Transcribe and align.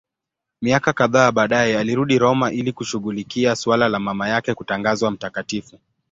Miaka 0.61 0.93
kadhaa 0.93 1.31
baadaye 1.31 1.77
alirudi 1.79 2.17
Roma 2.19 2.51
ili 2.51 2.71
kushughulikia 2.73 3.55
suala 3.55 3.89
la 3.89 3.99
mama 3.99 4.29
yake 4.29 4.53
kutangazwa 4.53 5.11
mtakatifu. 5.11 5.79